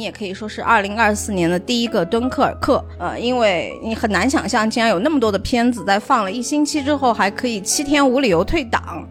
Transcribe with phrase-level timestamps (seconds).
[0.00, 2.82] 你也可以说是二零二四年的第一个敦刻尔克。
[2.98, 9.06] 呃，因为你很难想象，竟然有那么多的片子在放了一星期之后，还可以七天无理由退档。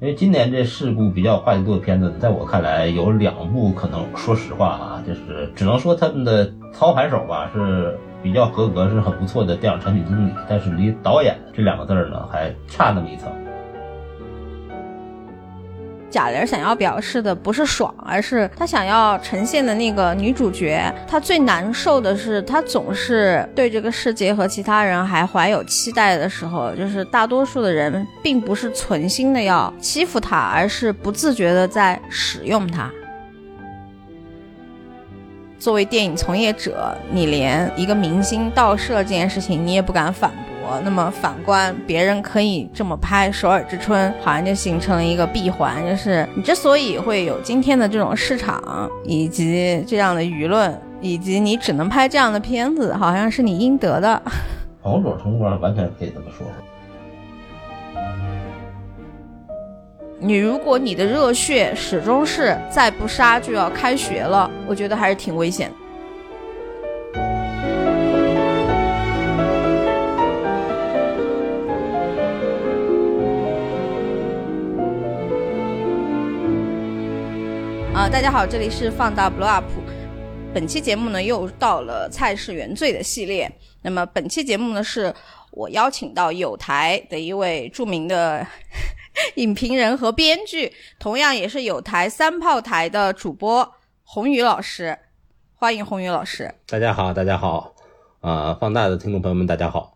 [0.00, 13.30] 因为今年这事故比较话题多的片子，在我看来有两部，可能说实话啊，就是只能说他们的操盘手吧是比较合格，是很不错的电影产品经理，但是离导演这两个字儿呢还差那么一层。
[16.10, 32.90] 贾玲想要表示的不是爽，而是她想要呈现的那个女主角，她最难受的是，她总是对这个世界和其他人还怀有期待的时候，就是大多数的人并不是存心的要欺负她，而是不自觉的在使用她。
[35.58, 40.55] 作为电影从业者，你连一个明星盗摄这件事情你也不敢反驳。
[40.84, 54.22] 那么反观别人可以这么拍《首尔之春》，好像就形成了一个闭环，就是你之所以会有今天的这种市场，以及这样的舆论，以及你只能拍这样的片子，好像是你应得的。
[54.82, 56.46] 某种程度上完全可以这么说。
[60.18, 65.68] 你如果你的热血始终是再不杀就要开学了，我觉得还是挺危险。
[65.68, 65.85] 啊，
[78.26, 79.64] 大家好，这里是放大 blow up。
[80.52, 83.48] 本期节目呢，又到了菜是原罪的系列。
[83.82, 85.14] 那么本期节目呢，是
[85.52, 88.44] 我邀请到有台的一位著名的
[89.36, 94.98] 影评人和编剧，同样也是有台三炮台的主播红宇老师。
[95.54, 96.52] 欢迎红宇老师。
[96.66, 97.76] 大家好，大家好。
[98.22, 99.95] 啊，放大的听众朋友们，大家好。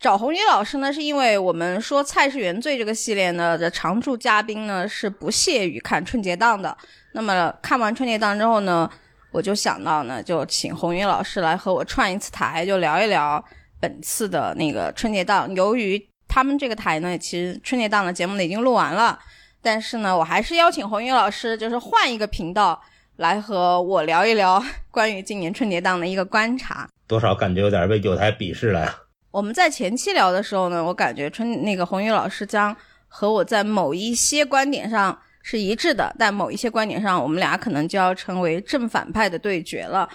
[0.00, 6.74] 找红宇老师呢，是因为我们说《菜是原罪》这个系列呢的常驻嘉宾呢是不屑于看春节档的。
[7.12, 8.90] 那么看完春节档之后呢，
[9.30, 13.44] 我就想到呢，就请红宇老师来和我串一次台，就聊一聊
[13.78, 15.54] 本次的那个春节档。
[15.54, 19.18] 由于他们这个台呢，其实春节档的节目呢已经录完了，
[19.60, 22.80] 但是呢，我还是邀请红宇老师，就是换一个频道
[23.16, 26.88] 来和我聊一聊 关于今年春节档的一个观察。
[27.06, 28.96] 多少感觉有点被有台鄙视了呀。
[29.30, 32.76] 我们在前期聊的时候呢，我感觉春那个红宇老师将
[33.06, 40.08] 和我在某一些观点上是一致的，但某一些观点上，我们俩可能就要成为正反派的对决了。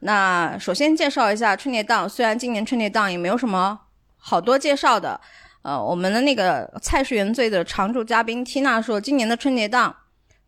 [0.00, 3.80] 那首先介绍一下春节档，虽然今年春节档也没有什么
[4.18, 5.18] 好多介绍的，
[5.62, 9.96] 呃，我们的那个《菜是原罪》的常驻嘉宾缇娜说，今年的春节档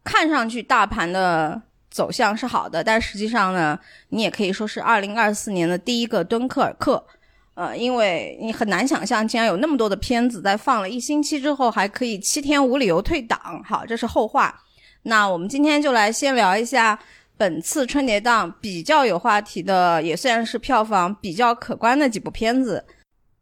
[0.04, 1.60] 看上去大盘的
[1.90, 3.78] 走向是好的，但实际上呢，
[4.10, 7.06] 你也可以说是二零二四年的第一个敦刻尔克。
[7.54, 13.62] 呃，因为你很难想象，竟然有那么多的片子在放了一星期之后，还可以七天无理由退档。
[13.64, 14.62] 好，这是后话。
[15.02, 16.98] 那我们今天就来先聊一下
[17.36, 22.84] 本次春节档比较有话题的，也算是票房比较可观的几部片子。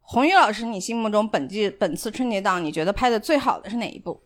[0.00, 4.20] 红宇老师，你心目中本季本次春节档你觉得拍的最好的是哪一部？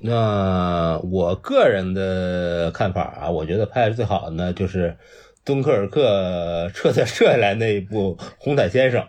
[0.00, 4.96] 那我个人的看法啊，我觉得拍的最好的呢，就是
[5.44, 9.00] 敦刻尔克撤下撤下来那一部《红毯先生》。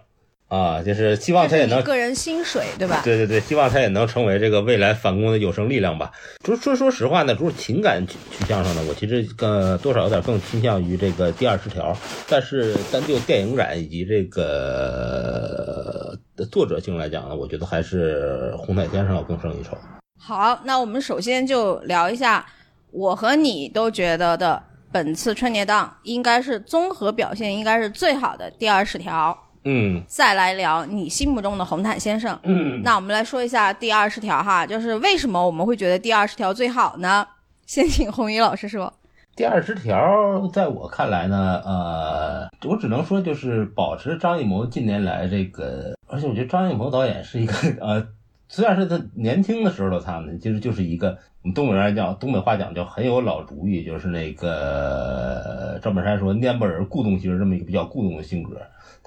[0.50, 3.02] 啊，就是希望他也能个人薪水，对吧？
[3.04, 6.12] 对对对，希望他也能成为这个未来反攻的有生力量吧。
[6.44, 11.96] 说说说实话呢，如果情感取取向上呢，我其实更多少有点更倾向于这个第二十条。
[12.28, 16.18] 但是单就电影感以及这个
[16.52, 19.78] 作者性来讲呢，我觉得还是红毯先生要更胜一筹。
[20.20, 22.44] 好，那我们首先就聊一下
[22.90, 29.38] 我和你都觉得的本次春节档应该是综合表现应该是最好的第二十条。
[29.64, 32.38] 嗯，再来聊你心目中的红毯先生。
[32.44, 37.28] 嗯，那我们来说一下第二十条哈，就是为什么我们会觉得第二十条最好呢？
[37.66, 38.92] 先请红衣老师说。
[39.36, 48.06] 第二十条在我看来呢，呃，我只能说就是保持张艺谋近年来这个，而且我觉得张艺谋导演是一个 呃，
[48.50, 58.60] 虽然是他年轻的时候的他呢，其实就是一个我们东北人讲东北话讲叫很有老主意，就是那个赵本山说蔫不人固动型这么一个比较固动的性格。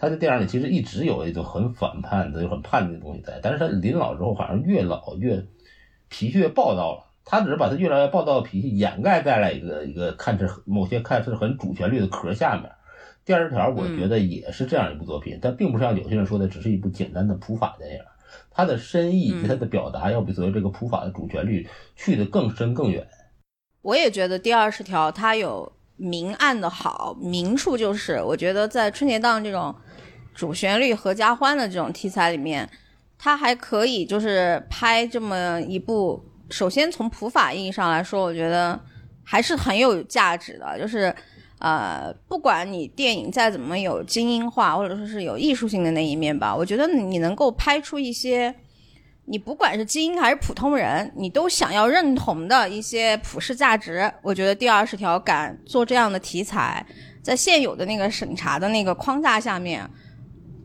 [0.03, 5.47] 他的电影里其实一直有一种很反叛的、很叛逆的东西在，但是他临老之后好像越老越
[6.09, 7.05] 脾气越暴躁了。
[7.25, 12.73] 他只是把他越来越暴躁的脾气掩盖在了一个一个看似某些看似很主旋律的壳下面。
[13.25, 18.01] 第二十条我觉得也是这样一部作品，但并不是像有些人说的只是一部简单的普法电影。
[18.51, 23.07] 它的深意以及它的表达要比所谓这个普法的主旋律去的更深更远。
[23.83, 25.73] 我也觉得第二十条它有
[26.03, 29.75] 明暗的好，明处就是我觉得在春节档这种。
[30.35, 32.67] 主旋律合家欢的这种题材里面，
[33.19, 36.25] 他还可以就是拍这么一部。
[36.49, 38.81] 首先从普法意义上来说，我觉得
[39.23, 40.77] 还是很有价值的。
[40.81, 41.15] 就是
[41.59, 48.55] 呃，不管你电影再怎么有精英化，或者说是有艺术性的那一面吧，我觉得你能够拍出一些。
[49.25, 54.13] 你不管是精英还是普通人，你都想要认同的一些普世价值。
[54.21, 56.85] 我觉得第二十条敢做这样的题材，
[57.23, 59.89] 在现有的那个审查的那个框架下面，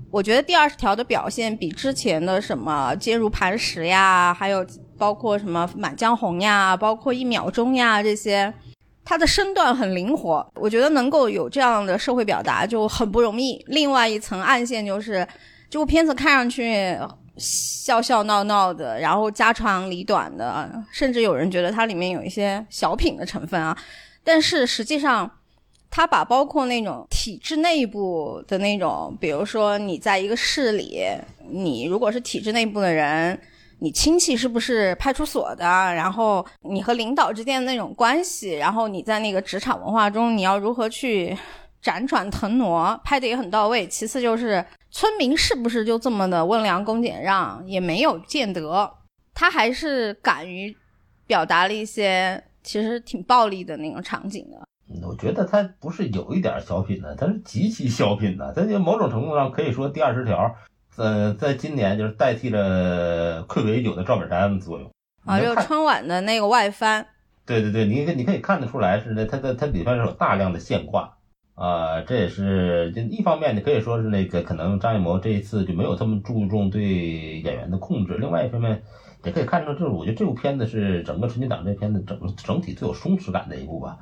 [0.09, 4.65] 我觉得第二十条的表现比之前的什么坚如磐石呀，还有
[4.97, 8.51] 包括什么满江红呀，包括一秒钟呀这些，
[9.05, 10.45] 它的身段很灵活。
[10.55, 13.63] 我觉得能够有这样的社会表达就很不容易。
[13.67, 15.25] 另外一层暗线就是，
[15.69, 16.97] 这部片子看上去。
[17.37, 23.77] 笑笑闹闹的，然后家长里短的，甚至有人觉得它里面有一些小品的成分啊。
[24.23, 25.29] 但是实际上，
[25.89, 31.05] 它把包括那种体制内部的那种，比如说你在一个市里，
[31.49, 33.39] 你如果是体制内部的人，
[33.79, 41.37] 你亲戚是不是派出所的，然后你和领导之间的那种关系，然后你在那个职场文化中，你要如何去
[41.83, 43.87] 辗转腾挪，拍的也很到位。
[43.87, 44.65] 其次就是。
[44.97, 47.63] 村民是不是就这么的温良恭俭让？
[47.67, 48.91] 也没有见得，
[49.31, 50.75] 他还是敢于
[51.27, 54.57] 表达了一些其实挺暴力的那种场景的。
[55.07, 58.51] 我觉得他不是有一点小品的，他是极其小品的。
[58.53, 60.55] 他就某种程度上可以说第二十条，
[60.95, 64.91] 呃，在今年就是代替了愧违已久的赵本山的作用
[65.25, 67.05] 啊，就春晚的那个外翻。
[67.45, 71.16] 对对对，你你可以看得出来是的，他的他里边是有大量的现挂。
[71.57, 78.13] 啊，这也是就一方面，你可以说是那个可能张艺谋这一次就没有这么注重对演员的控制。
[78.19, 78.83] 另外一方面，
[79.23, 83.97] 也可以看出，就是我觉得这部片子是整个春节档这片子整整体最有松弛感的一部吧。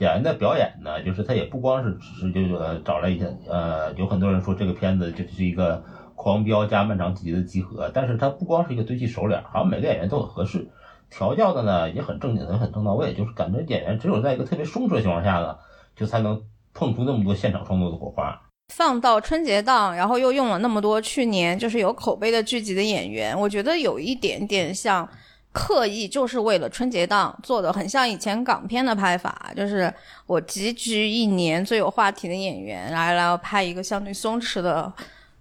[0.00, 5.82] 演员的表演呢，就是他也不光是只是就呃找了一些呃，有很多人说这个片子就是一个
[6.14, 10.68] 狂飙加漫长季节的集合，但是他不光是一个堆砌手脸，好像每个演员都很合适，
[11.08, 15.56] 调教的呢也很正经也，很正到位，就是感觉演员只有在一个特别松弛的情况下呢，
[15.96, 16.42] 就才能。
[16.78, 18.40] 碰出那么多现场创作的火花，
[18.72, 25.06] 放到春节档，然后又用了那么多去年就是有口碑的剧集的演员，我觉得有一点点像
[25.50, 29.92] 刻意，就是为了春节档做的，很像以前港片的拍法，就是
[30.26, 34.92] 我集聚一年最有话题的演员，来来拍一个相对松弛的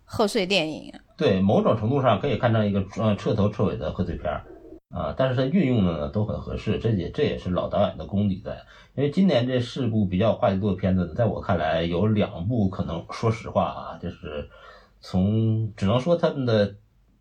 [0.05, 0.91] 贺岁电影。
[1.15, 4.43] 对，某种程度上可以看成一个呃彻头彻尾的贺岁片儿。
[4.89, 8.65] 啊，但是他运用的呢都很合适，这也这也是老导演的功底在。
[8.95, 14.49] 因为今年这四部比较话题多的片子，在我看来有两部可能，说实话啊，就是
[15.01, 16.75] 从只能说他们的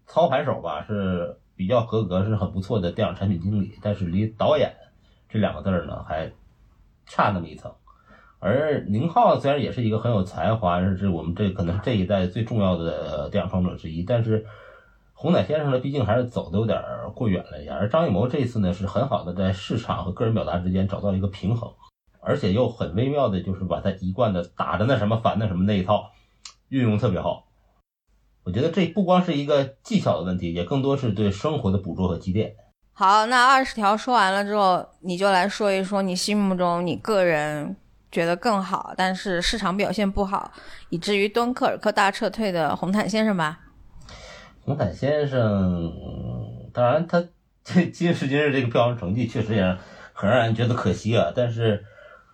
[0.06, 4.72] 操盘手吧是比较合格，是很不错的电影产品经理，但是离导演
[5.28, 6.32] 这两个字儿呢还
[7.04, 7.74] 差那么一层。
[8.38, 14.46] 而宁浩虽然也是一个很有才华，是我们这可能是这一代最重要的电影创作者之一，但是。
[15.18, 16.78] 红毯先生呢，毕竟还是走的有点
[17.14, 21.72] 过远了一点，而张艺谋这次呢，是很好的在市场和个人表达之间找到一个平衡，
[22.20, 26.10] 而且又很微妙的，就是把他一贯的打的那什么烦的什么那一套
[26.68, 27.46] 运用特别好。
[28.44, 32.54] 我觉得这不光是一个技巧的问题，也更多是对生活的捕捉和积淀。
[32.92, 37.74] 好，那二十条说完了之后，你就来说一说你心目中你个人
[38.12, 40.52] 觉得更好，但是市场表现不好，
[40.90, 43.60] 以至于敦刻尔克大撤退的红毯先生吧。
[44.66, 45.92] 红毯先生，
[46.72, 47.24] 当然他
[47.62, 49.76] 这今时今日这个票房成绩确实也
[50.12, 51.32] 很让人觉得可惜啊。
[51.36, 51.84] 但是，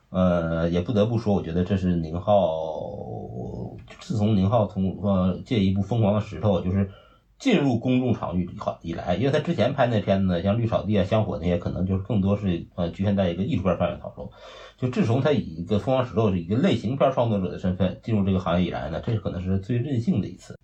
[0.09, 6.91] 呃，也不得不说，我觉得这是宁浩自从宁浩从呃借一部《疯狂的石头》就是
[7.39, 8.49] 进入公众场域
[8.81, 14.31] 以来，因为他之前拍那片子像《绿草地》啊、《香火》那些，可能就是更多是呃局限在一个艺术片范围当中。
[14.79, 20.59] 就自从他以一个《疯狂石头》是一个类型片创作者的身份进入这个行业以来呢，这可能是最任性的一次。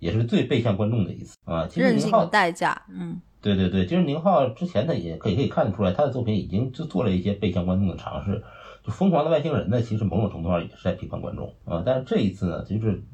[0.00, 1.68] 也是最背向观众的一次啊！
[1.68, 8.42] 其实宁浩代价，嗯，对对对，其实宁浩之前呢也可以可以看得出来，他的作品已经就做了一些背向观众的尝试。
[8.82, 11.82] 就《疯狂的外星人》呢，其实某种程度上也是在批判观众啊。
[11.84, 13.04] 但是这一次呢，就是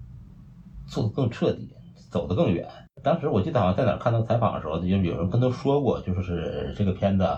[0.87, 1.75] 做的更彻底，
[2.09, 2.69] 走得更远。
[3.03, 7.29] 当时我记得好像在哪看到采访的时候，就有人跟他说过，就是这个片子，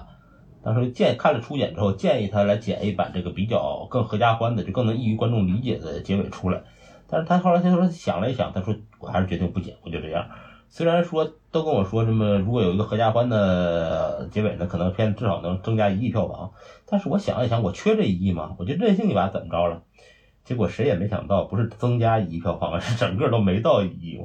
[0.63, 6.63] 当时建看了初剪之后，建议他来剪一版这个比较更合家欢的，就更能易于观众理解的结尾出来。
[7.11, 10.29] 但是他后来他说想了一想，他说我还是决定不剪，我就这样。
[10.69, 16.53] 虽然说都跟我说什么，如果有一个合家欢的结尾呢，可能片子至少能增加一亿票房。
[16.85, 18.55] 但是我想一想，我缺这一亿吗？
[18.59, 19.83] 我就任性一把，怎么着了？
[20.45, 24.21] 结果谁也没想到，不是增加一亿票房，是整个都没到一亿。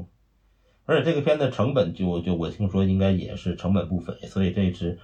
[0.86, 5.00] 而且这个片子成本就就我听说应该也是成本不菲，所以这次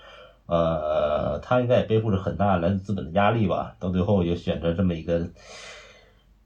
[0.48, 3.78] 呃他应该也背负着很大来自资本的压力吧。
[3.80, 5.30] 到最后又选择这么一个。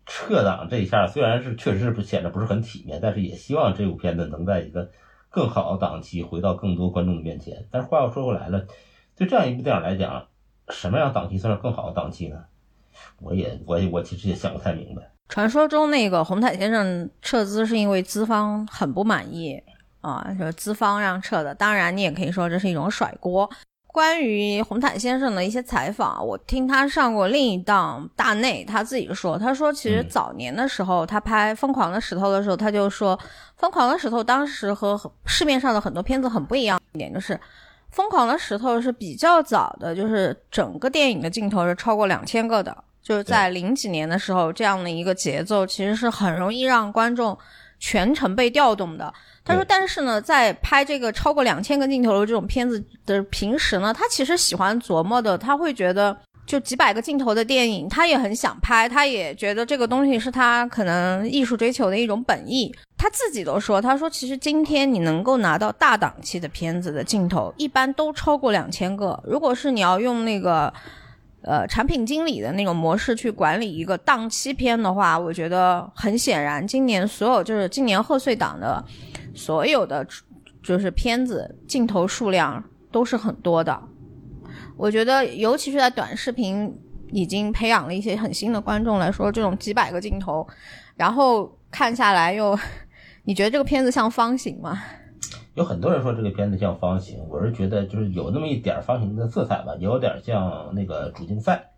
[0.06, 4.90] 撤档这一下虽然是确实是显得不是很体面，但是也希望这部片子能在一个
[5.30, 7.66] 更好的档期回到更多观众的面前。
[7.72, 8.66] 但是话又说回来了，
[9.16, 10.28] 对这样一部电影来讲，
[10.70, 12.44] 什么样档期算是更好的档期呢？
[13.20, 15.10] 我也我也我其实也想不太明白。
[15.30, 19.60] 传说中那个红毯先生撤资是因为资方很不满意
[20.02, 21.56] 啊，就是资方让撤的。
[21.56, 23.50] 当然，你也可以说这是一种甩锅。
[23.94, 33.16] 关于红毯先生的一些采访，我听他上过另一档大内，他自己说，他说其实早年的时候，他拍《疯狂的石头》的时候，他就说，
[33.56, 37.36] 《疯狂的石头》当时和市面上的很多片子很不一样一点，就是
[37.92, 47.38] 《疯狂的石头》是比较早的，就是整个电影的镜头是超过两千个的，就是在零几年的时候，这样的一个节奏其实是很容易让观众
[47.78, 49.14] 全程被调动的。
[49.46, 62.74] 他说：“但是呢，在拍这个超过两千个镜头的这种片子的平时呢，他其实喜欢琢磨的，他会觉得就几百个镜头的电影，他也很想拍，他也觉得这个东西是他可能艺术追求的一种本意。
[62.98, 69.22] 他自己都说，他说其实今天你能够拿到大档期的片子的镜头，一般都超过两千个。
[69.26, 70.74] 如果是你要用那个。”
[71.46, 78.82] 呃，产品经理的那种模式去管理一个档期片的话，我觉得很显然，今年所有就是今年贺岁档的
[79.34, 80.06] 所有的
[80.62, 83.82] 就是片子镜头数量都是很多的。
[84.78, 86.76] 我觉得，尤其是在短视频
[87.12, 90.48] 已经培养了一些很新的观众来说，这种几百个镜头，
[90.96, 92.58] 然后看下来又，
[93.24, 94.82] 你觉得这个片子像方形吗？
[95.54, 101.72] 有很多人说这个片子像方形，我是觉得就是有那么一点方形的色彩吧，有点像那个主竞赛。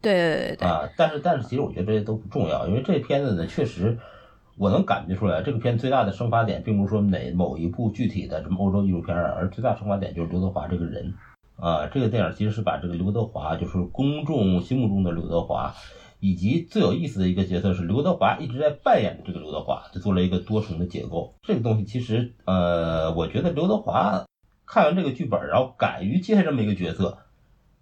[0.00, 3.98] 对对对啊，但是但是其实我觉得这些都不重要，因为这片子呢，确实
[4.56, 11.14] 我能感觉出来，这个片最大的生发点，并不是说哪某一部具体的什么欧洲艺术片而最大生发点就是刘德华这个人
[11.56, 11.86] 啊。
[11.86, 15.74] 这个电影其实是把这个刘德华，就是公众心目中的刘德华。
[16.24, 21.34] 以及最有意思的一个角色是刘德华一直在扮演的这个刘德华，就做了一个多重的结构。
[21.42, 24.24] 这个东西其实，呃，我觉得刘德华
[24.64, 27.18] 看完这个剧本，然后敢于接下这么一个角色，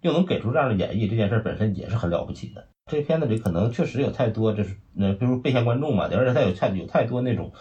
[0.01, 2.65] 又能给出这样的演绎，这件事本身也是很了不起的。
[2.91, 7.53] 这片子里可能确实有太多，就是那比如备线观众嘛，而且他有太有太多那种，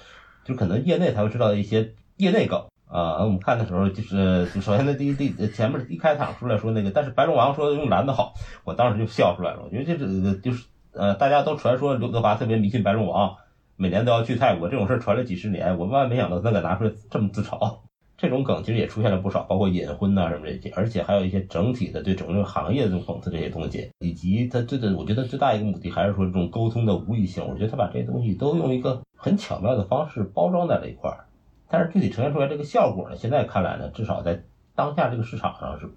[0.44, 3.24] 就可能业内才会知道的一些业内梗啊。
[3.24, 8.34] 我们看的时候就是，首先那第一第前面一开场出来说那个，但是白龙王说用蓝的好，
[8.64, 9.60] 我当时就笑出来了。
[9.64, 10.66] 我觉得这这就是。
[10.92, 13.36] 呃，大家都传说刘德华特别迷信白龙王，
[13.76, 17.78] 每年都要去泰国，这种事儿传了几十年，我万万没想到他敢拿出来这么自嘲。
[18.20, 27.42] 这种梗其实也出现了不少，包括隐婚呐什么这些，而且还有一些整体的对整个行业的这种讽刺这些东西，以及他最的，我觉得最大一个目的还是说这种沟通的无意性。
[27.48, 31.24] 我觉得他把这些东西都用一个很巧妙的方式包装在了一块儿，
[31.70, 34.42] 但是具体呈现出来这个效果呢，现在看来呢，至少在
[34.74, 35.88] 当下这个市场上是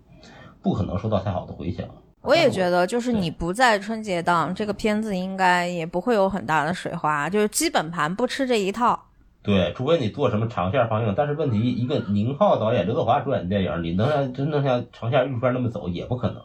[0.62, 1.86] 不可能收到太好的回响。
[2.22, 8.98] 我也觉得，就是你不在春节档，这个片子应该也不会有很大的水花，就是基本盘不吃这一套。
[9.44, 16.42] 对，除非你做什么长线放映，但是问题一个宁浩导演、刘德华主演的电影，你能让真能像长线预片那么走，也不可能。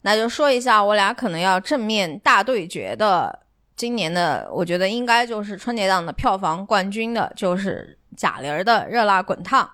[0.00, 3.40] 那就说一下，我俩可能要正面大对决的，
[3.76, 9.68] 今年的我觉得应该就是春节档的票房冠军的，就是贾玲的《热辣滚烫》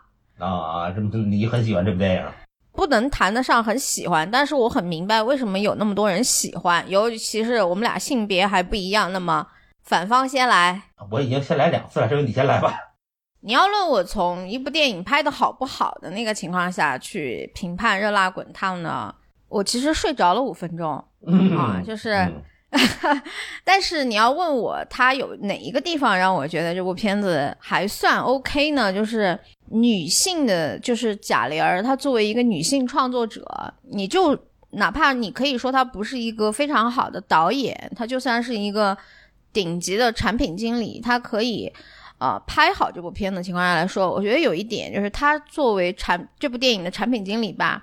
[0.44, 2.26] 啊，这么你很喜欢这部电影？
[2.72, 9.12] 不能谈得上很喜欢，但是我很明白为什么有那么多人喜欢，尤其是我们俩性别还不一样。
[9.12, 9.46] 那么
[9.84, 12.74] 反方先来，我已经先来两次了，这回你先来吧。
[13.40, 19.14] 你要论我从一部电影拍的好不好的那个情况下去评判《热辣滚烫》呢？
[19.48, 20.92] 我其实睡着了五分钟
[21.56, 22.28] 啊，就是。
[23.62, 28.92] 但是你要问我，他有哪一个地方让我觉得这部片子还算 OK 呢？
[28.92, 29.38] 就是
[29.70, 33.44] 女性的，就是贾玲儿，她作为一个女性创作者，
[33.92, 34.36] 你就
[34.70, 38.98] 哪怕你可以说她不是一个非常好的导演，她就算是一个
[39.54, 41.72] 顶级的产品经理，他可以
[42.18, 47.82] 啊拍好这部片的情况下来说，我觉得有一点就是他作为产这部电影的产品经理吧。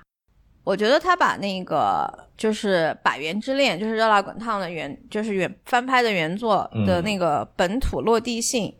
[0.64, 8.72] 我觉得他把那个就是《百元之恋》，就是《热辣滚烫》的原，就是原翻拍的原作的那个本土落地性，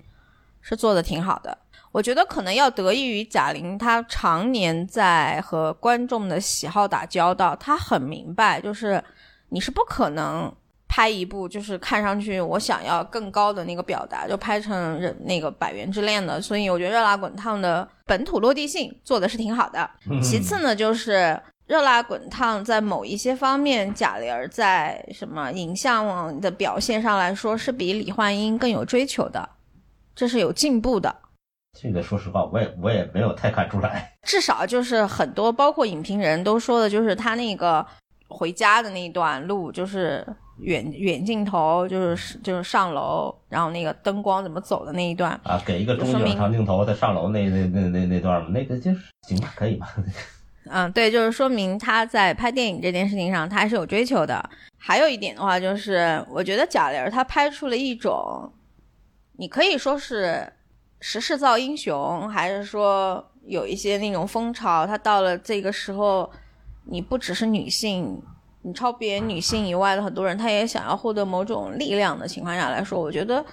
[0.60, 1.58] 是做的挺好的。
[1.90, 9.02] 我觉得可能要得益于贾玲，她常年在和观众的喜好打交道，她很明白，就是
[9.48, 10.54] 你是不可能
[10.94, 16.38] 拍一部就是看上去我想要更高的那个表达，就拍成人那个《百元之恋》的。
[16.38, 19.88] 所以我觉得《热辣滚烫》的本土落地性做的是挺好的。
[20.22, 21.40] 其次呢，就是。
[21.64, 29.48] 热辣滚烫在某一些方面，贾玲儿在什么影像的表现上来说，是比李焕英更有追求的，
[30.14, 31.14] 这是有进步的。
[31.80, 34.12] 这个说实话，我也我也没有太看出来。
[34.26, 37.86] 至少就是很多，包括影评人都说的，就是他那个
[38.28, 40.26] 回家的那段路，就是
[40.58, 49.88] 远远镜头，就是就是上楼，然后那个灯光怎么走的那一段啊，给一个中景长镜头，在上楼那那那那那段嘛，那个就是行吧，可以吧。
[50.70, 54.48] 嗯，对，就是说明他在拍电影这件事情上，他还是有追求的。
[54.78, 58.52] 还有一点的话，就是我觉得贾玲她拍出了一种，
[59.38, 60.52] 你可以说是
[61.00, 66.30] 时势造英雄，还是说有一些那种风潮，她到了这个时候，
[66.84, 68.22] 你不只是女性，
[68.62, 73.44] 你超别女性以外的很多人，他也想要获得某种力量的情况下来说，我觉得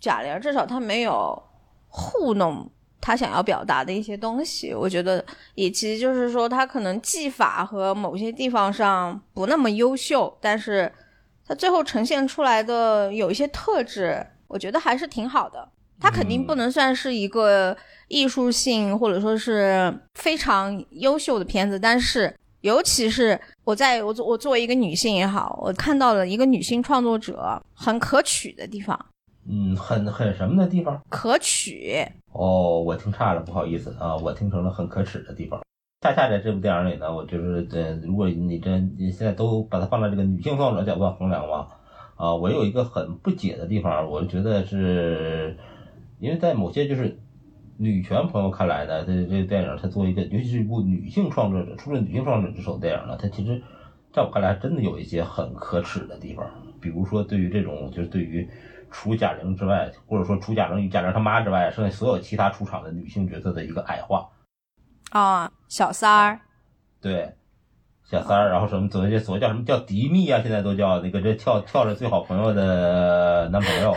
[0.00, 1.42] 贾玲至少她没有
[1.88, 2.70] 糊弄。
[2.98, 10.90] 她想要表达的一些东西，我觉得，以及就是说，她可能技法和某些地方上不那么优秀，但是
[11.46, 15.68] 她最后呈现出来的有一些特质，我觉得还是挺好的。
[16.00, 17.76] 她肯定不能算是一个
[18.08, 28.98] 艺术性或者说是非常优秀的片子，但是，尤其是我在我我作为一个女性也好，我看到了一个女性创作者很可取的地方。
[29.48, 31.00] 嗯，很很什么的地方？
[31.08, 35.62] 可取哦，我听差了，不好意思啊，我听成了很可耻的地方。
[36.02, 41.68] 恰恰在这部电影里呢，我就是呃，如果你这你现在都把它放在这个女性创作者角度上衡量嘛，
[42.16, 45.56] 啊，我有一个很不解的地方，我觉得是，
[46.18, 47.16] 因为在某些就是
[47.78, 53.62] 女权朋友看来呢，这这电影它作为一个，尤其是一部女性创作者出自女性创作者之手电影呢，它其实
[54.12, 56.48] 在我看来真的有一些很可耻的地方，
[56.80, 58.48] 比如说对于这种就是对于。
[58.88, 64.28] 除贾玲之外，或者说除贾玲与贾玲他妈之外，剩下所有其他出场的女性角色的一个矮化
[65.10, 66.40] 啊，小三儿，
[67.02, 67.34] 对，
[68.04, 73.94] 小三儿，然后什么所谓这所谓叫什么叫迪蜜啊，现在都叫那个这跳跳着最好朋友的男朋友，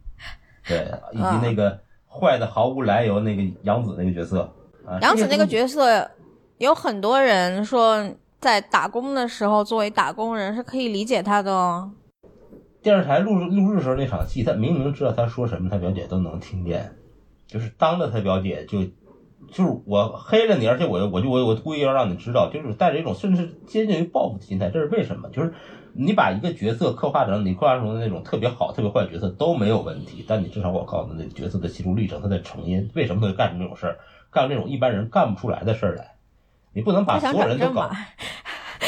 [0.66, 1.78] 对，以及那个
[2.12, 4.52] 坏的毫无来由那个杨紫那个角色，
[5.00, 6.10] 杨紫那个角色
[6.58, 8.04] 有很多人说
[8.38, 11.90] 在打工的时候作为打工人是可以理解他的哦。
[12.82, 16.92] 电视台录录制时候那场戏，他明明知道他说什么，他表姐都能听见，
[17.46, 18.82] 就是当着他表姐就，
[19.48, 24.68] 就是我黑了你，而且我我就我我故意要让你知道，就是带着一种甚至接近于报复的心态。
[24.70, 25.28] 这是为什么？
[25.30, 25.54] 就是
[25.94, 33.98] 你把一个角色刻画成你刻画成的那种特别好、特别坏角色都没有问题，但你至少我告诉你，那角色的心路历程、他的成因，为什么他会干成这种事儿，
[34.30, 36.16] 干这种一般人干不出来的事儿来，
[36.72, 37.90] 你不能把所有人都搞。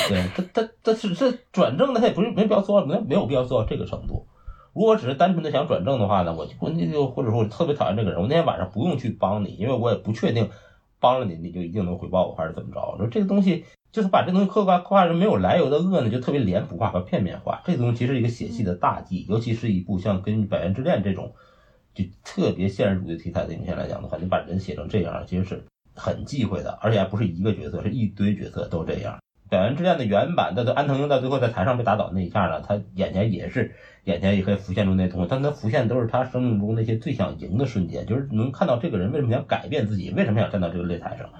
[0.08, 4.26] 对他，他他是这转正的，他也不是没必要做到，没没有必要做到这个程度。
[4.72, 10.50] 如果只是单纯的想转正的话呢，我就我那就或者说我特别讨厌这个人，我那天晚上不用去帮你，因为我也不确定
[10.98, 12.96] 帮了你你就一定能回报我还是怎么着。
[12.98, 13.64] 说这个东西
[13.94, 17.62] 就是把这东西刻画刻画成没有来由的恶呢，就特别脸谱化和片面化。
[17.64, 21.32] 这东西其实是一个写戏的大忌，尤其是一部像《跟《百元之恋》这种
[21.94, 29.14] 就特别现实主义题材的影片来讲的话，你把人写成这样，其实是很忌讳的，而且还不是一个角色，是一堆角色都这样。
[29.48, 41.30] 《百元之恋》的原版，的安藤英到最后在台上被打倒那一下呢，他眼前也是眼前也可以浮现出那东西，但他浮现都是他生命中那些最想赢的瞬间，就是能看到这个人为什么想改变自己，为什么想站到这个擂台上。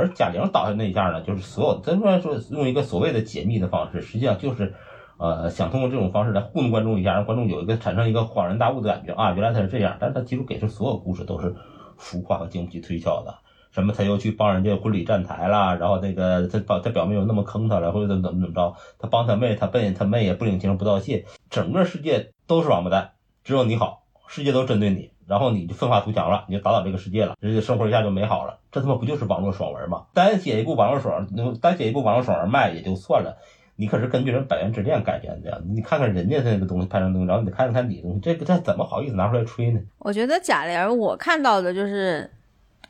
[0.00, 4.74] 而贾玲倒下那一下呢，就是所有咱说说用一个所谓的解密的方式，实际上就是
[5.18, 9.98] 呃想通过这种方式来糊弄观众一下，让观众有一个产生一个恍然大悟的感觉啊，原来他是这样。
[10.00, 11.54] 但是他其实给出所有故事都是
[11.98, 13.34] 浮夸和经不起推敲的。
[13.72, 13.92] 什么？
[13.92, 18.74] 他又去帮人家婚礼站台了，然后那个他表他表妹又那么坑他了，或者怎么怎么怎么着？
[18.98, 23.12] 他帮他妹，他背他妹也不领情不道谢，整个世界都是王八蛋，
[23.44, 28.58] 只有你好，世界都针对你，然后你就奋发图强了，你就打倒这个世界了，人家生活一下就美好了。
[28.72, 30.06] 这他妈不就是网络爽文吗？
[30.12, 31.24] 单写一部网络爽，
[31.62, 33.38] 单写一部网络爽文卖也就算了，
[33.76, 39.80] 你可是根据人《百元之恋》改编的，你看看人家那个东西拍成东西，然后你看看你的东西，这个他怎么好意思拿出来吹呢？
[40.00, 42.30] 我觉得贾玲，我看到的就是。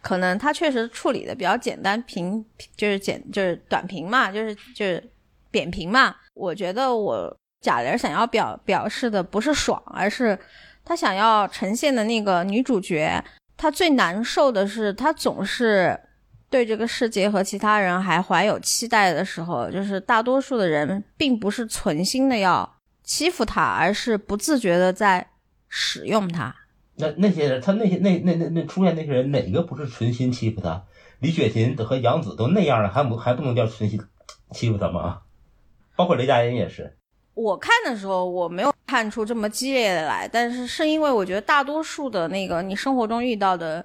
[0.02, 2.42] 可能他确实处理的比较简单，平
[2.74, 5.10] 就是简就是短平嘛，就是就是
[5.50, 6.16] 扁平嘛。
[6.32, 10.38] 我觉得我贾玲想要表表示的不是爽，而是
[10.84, 13.22] 她想要呈现的那个女主角，
[13.56, 15.98] 她最难受的是她总是
[16.48, 25.30] 对这个世界和其他人还怀有期待的时候，就是大多数的人并不是存心的要欺负她，而是不自觉的在
[25.68, 26.54] 使用她。
[26.96, 30.84] 那那些人，他那些那那那那出现那些人，哪个不是存心欺负他？
[31.20, 33.98] 李雪琴和杨紫都那样了，还不还不能叫存心
[34.50, 35.20] 欺负他吗？
[35.96, 36.98] 包括雷佳音也是。
[37.32, 43.84] 我看的时候，我没有看出这么激烈的来，但是是因为我觉得大多数的那个你生活中遇到的，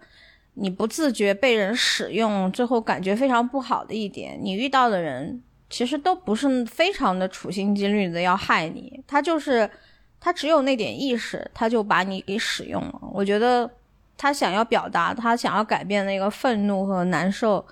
[0.55, 9.69] 你不自觉被人使用，最后感觉非常不好的一点，你遇到的人其实都不是非常的处心积虑的要害你，他就是。
[10.17, 12.99] 他只有那点意识，他就把你给使用了。
[13.13, 13.69] 我觉得
[14.17, 17.63] 他想要表达，他想要改变那个愤怒和难受，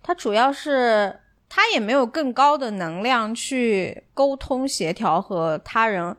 [0.00, 6.16] 他主要是他也没有更高的能量去沟通协调和他人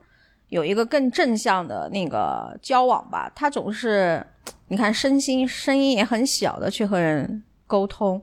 [0.50, 3.32] 有一个更正向的那个交往吧。
[3.34, 4.24] 他总是
[4.68, 8.22] 你看身心声音也很小的去和人沟通，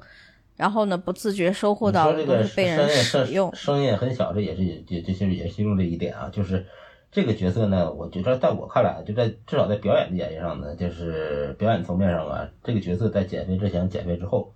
[0.55, 2.13] 然后呢不自觉收获到
[2.55, 3.75] 被人使用声。
[3.75, 6.65] 声音也很小，这也是也这其实也其中的一点啊，就是
[7.11, 14.53] 这个角色呢，我觉得在我看来，就在至少在表演的演绎上呢，就是表演层面上啊，这个角色在减肥之前、减肥之后，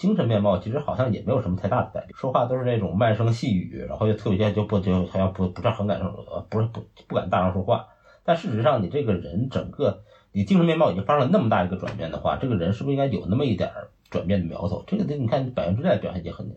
[0.00, 7.88] 精神面貌其实好像也没有什么太大的改变，说话都是那种慢声细语，然后又特别就不就好像不不是很敢说不是不不敢大声说话，
[8.24, 13.70] 但事实上你这个人整个你精神面貌已经发生了那么大一个转变的话，这个人是不是应该有那么一点
[14.08, 14.84] 转变的苗头？
[14.86, 16.50] 这个得你看《百元之百》表现也很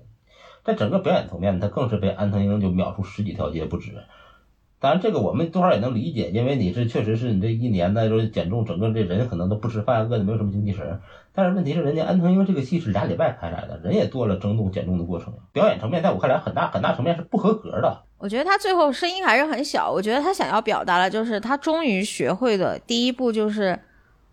[0.63, 3.91] 在整个表演层面，他更是被安藤英就秒出十几条街不止。
[4.83, 10.99] 当然，这个我们多少也能理解，因为你是确实是你这一年呢，就是减重，整个这人可能都不吃饭，饿的没有什么精气神。
[11.33, 18.03] 但是问题是，人家安藤英这个戏是俩礼拜拍来的，人也做了增重减重的过程，表演层面在我看来很大很大层面是不合格的。
[18.17, 19.89] 我觉得他最后声音还是很小。
[19.89, 23.79] 我觉得他想要表达的就是他终于学会的第一步就是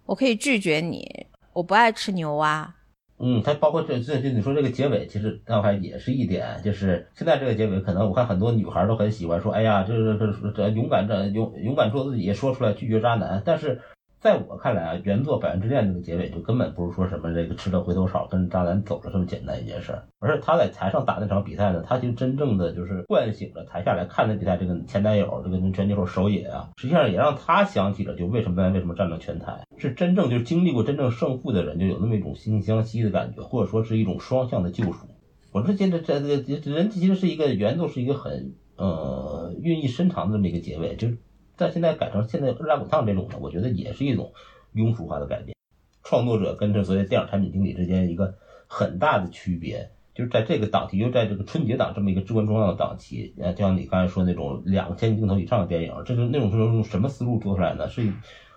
[0.04, 2.74] 我可以拒绝你，我不爱吃牛蛙。
[3.22, 13.42] 嗯，它包括这这这你说这个结尾，其实那还也是一点，就是现在这个结尾，可能我看很多女孩都很喜欢说，哎呀，这这这这勇敢这勇勇敢做自己，说出来拒绝渣男。
[13.44, 13.82] 但是
[14.20, 35.06] 在我看来啊，原作《百元之恋》这个结尾就根本不是说什么这个吃了回头草跟渣男走了这么简单一件事儿，而是他在台上打那场比赛呢，他就真正的就是唤醒了台下来看那比赛这个前男友这个拳击手手野啊，实际上也让他想起了就为什么为什么站到拳台，是真正就是经历过真正胜负的人就有那么一种惺惺相惜的感觉，或者说是一种双向的救赎。
[35.50, 41.16] 我说这这这这这人其实是一个原作是一个很呃寓意深长的这么一个结尾，就是
[41.60, 44.32] 但现在改成现在热辣滚烫这种的，我觉得也是一种
[44.74, 45.54] 庸俗化的改变。
[46.02, 48.34] 创作者跟这所谓电影产品经理之间一个
[48.66, 57.90] 很大的区别，就是在这个档期，又在这个春节档这么一个至关重要的档期，呃，就像你刚才说那种两千镜头以上的电影，这是那种是用什么思路做出来呢？
[57.90, 58.10] 是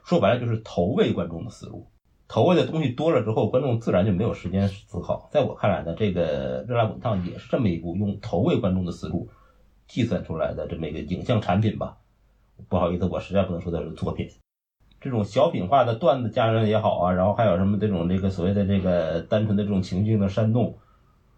[0.06, 1.88] 说白了就是投喂观众的思路。
[2.30, 5.28] 投喂的东西多了之后，观众自然就没有时间思考。
[5.30, 9.30] 在我看来呢，这个《热辣滚烫》也是这么一部用投喂观众的思路
[9.88, 11.98] 计算出来的这么一个影像产品吧。
[12.69, 14.30] 不好意思，我实在不能说它是作品。
[15.02, 20.78] 这种小品化的段子加上也好啊，然后还有什么这种这个所谓的这个单纯的这种情境的煽动，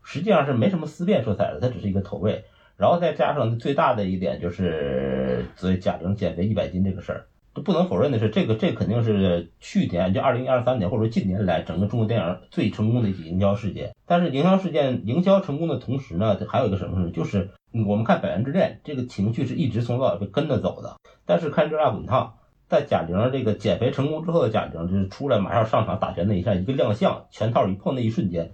[0.03, 2.45] 实际上是没什么思辨色彩的，它只是一个投喂。
[2.77, 7.25] 然后再加上最大的一点就是所谓贾玲减肥一百斤这个事儿，
[7.61, 13.95] 不能否认的是，这个这肯定是去年就二零二三年或者说近年来整个中国电影最成功的一起营销事件。
[14.05, 17.49] 但是营销事件营销成功的同时呢，还有一个什么事，就是
[17.87, 22.35] 我们看《百元之恋》这个情绪是一直从头到尾跟着走的，但是看《热辣滚烫》。
[22.67, 28.53] 在贾玲这个减肥成功之后的贾玲，就是出来马上上场打拳那一下，一个亮相，拳套一碰那一瞬间，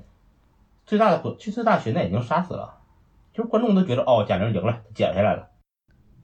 [0.85, 2.79] 最大的其最大悬念已经杀死了，
[3.33, 5.47] 就是观众都觉得哦，贾玲赢了，减下来了。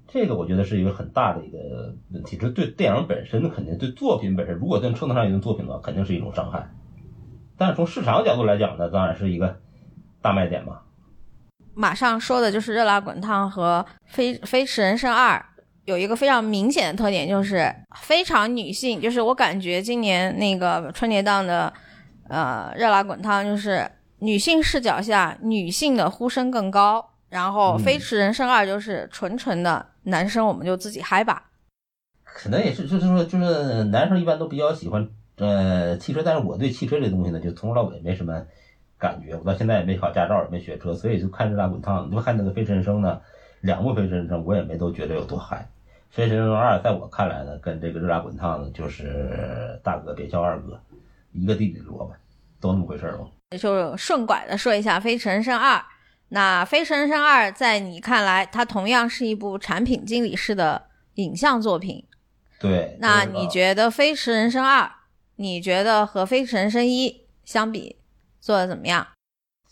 [0.07, 6.69] 这个我觉得是一个很大的一个问题，这对电影本身肯定对作品本身，如果能称得上一种作品的话，肯定是一种伤害。
[7.57, 9.59] 但是从市场角度来讲呢，当然是一个
[10.21, 10.79] 大卖点嘛。
[11.73, 15.37] 马上说的就是《热辣滚烫》和《飞飞驰人生二》。
[15.85, 18.99] 有一个非常明显的特点，就是非常女性。
[18.99, 21.71] 就是我感觉今年那个春节档的，
[22.27, 23.89] 呃，热辣滚烫，就是
[24.19, 27.13] 女性视角下女性的呼声更高。
[27.29, 31.49] 然后《飞驰人生二》就是纯纯的男生，我们就自己嗨吧。
[32.23, 38.45] 可能也是，就是说，就是男生一般都比较喜欢呃汽车，但是我对汽车这东西呢，就从头到尾没什么
[38.97, 39.35] 感觉。
[39.35, 42.07] 我到现在也没考驾照，也没学车，所以就看热辣滚烫。
[42.07, 43.19] 你就看那个《飞驰人生》呢，
[43.61, 45.67] 两部《飞驰人生》，我也没都觉得有多嗨。
[46.15, 50.79] 《飞驰人生二》在我看来呢，跟这个《热辣滚烫》呢，就是大哥别叫二哥，
[51.33, 52.13] 一个弟弟的萝卜，
[52.61, 53.27] 都那么回事儿嘛。
[53.57, 55.75] 就顺拐的说一下《飞驰人生二》，
[56.29, 62.05] 那《飞驰人生二》在你看来，它同样是一部产品经理式的影像作品。
[62.59, 62.97] 对。
[62.99, 64.83] 那你觉得《飞驰人生二》，
[65.37, 67.09] 你觉得和《飞驰人生一》
[67.45, 67.97] 相比，
[68.41, 69.07] 做的怎么样？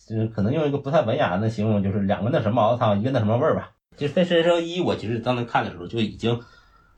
[0.08, 3.72] 就是可能用一个不太文雅的形容，就是两个那什么熬汤，一个那什么味儿吧。
[3.98, 6.40] 其实《飞驰人生一》，我其实当时看的时候就已经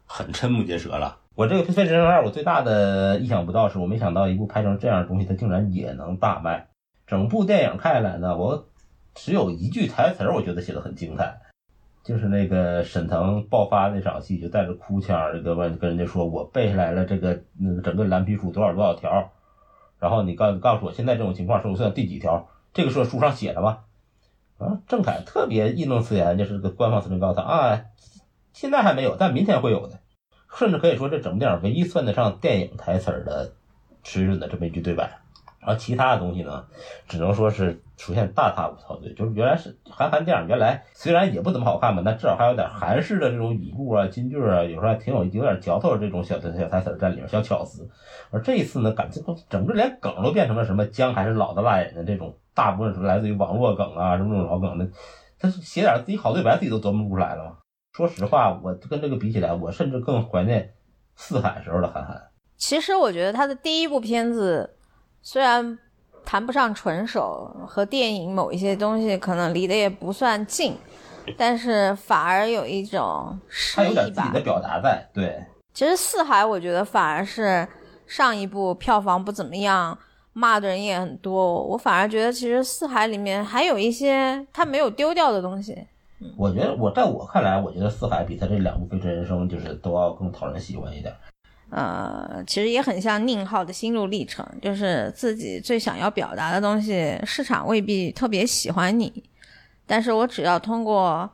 [0.06, 1.18] 很瞠目结舌了。
[1.34, 6.68] 我这个《飞驰人生二》，我最大的意想不到是我没想到一部拍成这样的东西，它竟然也能大卖。
[7.06, 8.68] 整部电影看下来呢，我
[9.18, 11.42] 只有一句台词儿，我觉得写的很精彩，
[12.04, 19.32] 就是那个沈腾爆发那场戏，就带着哭腔，这个问跟人家说：“我背下来了这个那个整个蓝皮书多少多少条，
[20.00, 22.48] 然后你告告诉我现在这种情况是我算第几条？
[22.74, 23.80] 这个时候书上写着吗？”
[24.60, 27.82] 啊，郑恺特别义正辞严，就是个官方司令告诉他啊，
[28.54, 30.00] 现在还没有，但明天会有的。
[30.56, 33.54] 甚至可以说，这整部电影唯一算得上电影台词儿的
[34.04, 35.20] 水准的这么一句对白。
[35.68, 36.66] 然后其他的东西呢，
[37.10, 39.10] 只能说是出现大踏步操作。
[39.10, 47.86] 就是原来是韩寒电影，原来虽然也不怎么好看吧，但至少还有点韩式的这种语录啊、金句啊，有时候还挺有有点嚼头的这种小小台词在里面，小巧思。
[48.32, 54.88] 而这一次呢，感觉整个连梗都变成了什么姜还是老的辣眼的这种，大部分是来自于网络梗啊，什么这种老梗的。
[55.38, 57.58] 他写点自己好对白，自己都琢磨不出来了吗？
[57.92, 60.70] 说实话，我跟这个比起来，我甚至更怀念
[61.18, 62.22] 四海时候的韩寒。
[62.56, 64.77] 其实我觉得他的第一部片子
[65.30, 65.78] 虽然
[66.24, 70.74] 谈不上纯熟，和电影某一些东西可能离得也不算近，
[71.36, 74.40] 但是反而有一种诗他有点意吧自己的。
[74.40, 75.38] 表达在，对，
[75.74, 77.68] 其实《四海》我觉得反而是
[78.06, 80.00] 上一部票房不怎么样，
[80.32, 81.62] 骂的人也很多。
[81.62, 85.78] 我反而觉得其实《四海》里面还有一些他没有丢掉的东西。
[86.38, 91.14] 我觉得我在我看来，我觉得四海比他这两部《飞驰人生》就是都要更讨人喜欢一点。
[91.70, 99.24] 呃，其实也很像宁浩的心路历程，就是自己最想要表达的东西，市场未必特别喜欢你，
[99.86, 101.30] 但是我只要通过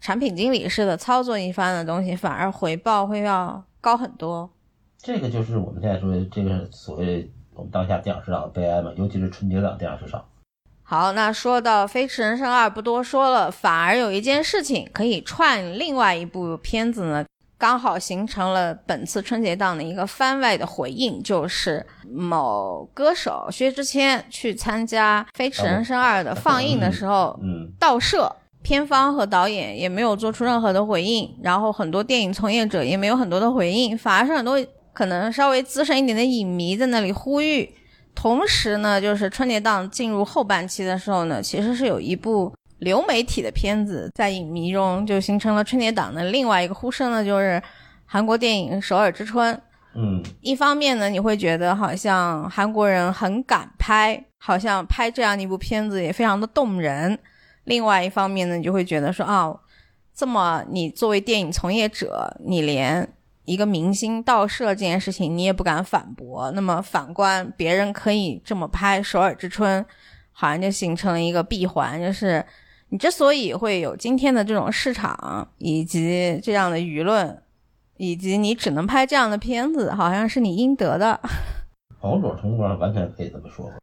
[0.00, 4.50] 产品经理式的操作一番的东西，反而回报会要高很多。
[4.98, 10.24] 这个就是我们现在说的这个所谓我们当下电影市场的悲哀嘛，尤其是春节档电影市场。
[10.82, 17.24] 好，那说到《飞驰人生二》，不多说了，反而有一件事情可以串另外一部片子呢，
[17.58, 28.30] 刚好形成了本次春节档的一个番外的回应，就是某歌手薛之谦去参加《飞驰人生二》的放映的时候嗯，盗摄，
[28.62, 37.74] 片方和导演也没有做出任何的回应，然后很多电影从业者也没有很多的回应，反而是很多可能稍微资深一点的影迷在那里呼吁。
[38.14, 47.62] 同时呢，就是春节档进入后半期的时候呢，其实是有一部流媒体的片子在影迷中就形成了春节档的另外一个呼声呢，就是
[48.04, 49.54] 韩国电影《首尔之春》。
[49.94, 57.16] 嗯，一方面呢，你会觉得好像韩国人很敢拍，好像拍这样的一部片子也非常的动人；
[57.64, 59.54] 另外一方面呢，你就会觉得说，啊，
[60.14, 63.08] 这么你作为电影从业者，你连
[63.46, 69.82] 一个明星盗摄这件事情你也不敢反驳，那么反观别人可以这么拍《首尔之春》，
[70.30, 72.44] 好像就形成了一个闭环，就是
[72.88, 77.42] 你之所以会有今天的这种市场以及这样的舆论。
[77.98, 81.18] 以及你只能拍这样的片子，好像是你应得的。
[82.02, 83.76] 某种程度上完全可以这么说吧。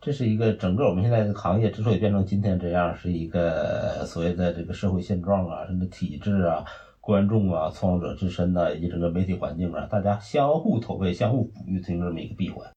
[0.00, 6.64] 这是一个整个我们现在的行业之所以变成今天这样，是一个所谓的这个社会现状啊，甚至体制啊、
[7.00, 12.68] 观众啊、创作者自身呐、以及整个媒体环境啊，大家相互投喂、相互哺育，形成这么一个闭环。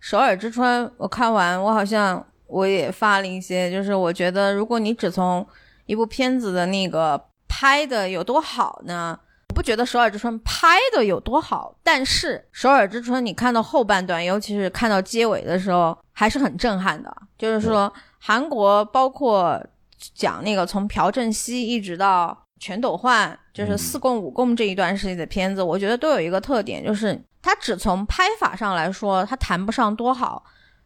[0.00, 5.46] 首尔之春，我看完，我好像我也发了一些，就是我觉得，如果你只从
[5.86, 9.18] 一部片子的那个拍的有多好呢？
[9.50, 17.16] 我不觉得《首尔之春》拍的有多好，但是《首尔之春》你看到后半段，尤其是看到结尾的时候，还是很震撼的。
[17.38, 19.64] 就是说，韩国包括
[20.12, 30.42] 讲那个从朴正熙一直到全斗焕，就是四共五共这一段时期的片子，我觉得都有一个特点，就是它只从拍法上来说，它谈不上多好，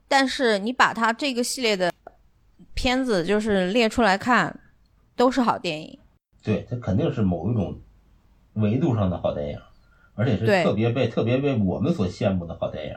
[0.08, 1.92] 但是你把它这个系列的
[2.74, 4.58] 片子就是列出来看，
[5.14, 5.98] 都是好电影。
[6.42, 7.78] 对，它肯定是某一种
[8.54, 9.58] 维度上的好电影，
[10.14, 12.94] 而且是特别被特别被我们所羡慕的好电影。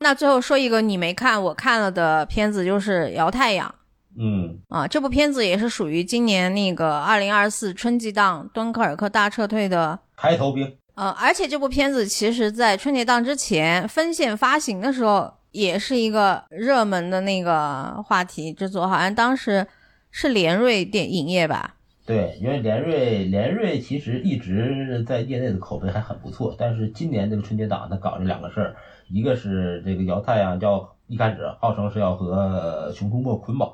[0.00, 3.68] 那最后说一个你没看我看了的片子，就是《摇太阳》
[4.16, 9.98] 嗯，啊，这部片子也是属于今年那个二零二四春季档敦刻尔克大撤退的。
[10.16, 19.64] 排头兵，呃，而且这部片子其实在春节档之前分线发行的时候，也是一个热门的那个话题之作，好像当时
[20.10, 21.76] 是联瑞电影业吧？
[22.04, 28.76] 对，因为联瑞联瑞其实一直在业内的口碑还很不错，但是今年这个春节档他搞这两个事儿，
[29.08, 33.70] 一个是这个姚太阳要一开始号称是要和熊出没捆绑，